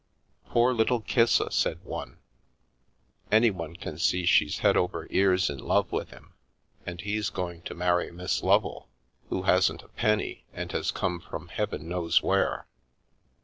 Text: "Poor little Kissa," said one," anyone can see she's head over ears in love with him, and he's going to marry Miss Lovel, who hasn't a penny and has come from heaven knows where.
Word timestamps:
"Poor 0.49 0.73
little 0.73 0.99
Kissa," 1.01 1.51
said 1.53 1.79
one," 1.83 2.17
anyone 3.39 3.75
can 3.75 3.99
see 3.99 4.25
she's 4.25 4.57
head 4.65 4.75
over 4.75 5.05
ears 5.11 5.47
in 5.47 5.59
love 5.59 5.91
with 5.91 6.09
him, 6.09 6.33
and 6.87 6.99
he's 7.01 7.29
going 7.29 7.61
to 7.61 7.75
marry 7.75 8.09
Miss 8.11 8.41
Lovel, 8.41 8.89
who 9.29 9.43
hasn't 9.43 9.83
a 9.83 9.89
penny 9.89 10.43
and 10.53 10.71
has 10.71 10.89
come 10.89 11.19
from 11.19 11.49
heaven 11.49 11.87
knows 11.87 12.23
where. 12.23 12.65